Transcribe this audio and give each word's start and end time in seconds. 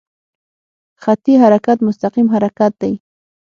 خطي 1.03 1.33
حرکت 1.41 1.77
مستقیم 1.87 2.27
حرکت 2.33 2.71
دی. 2.81 2.93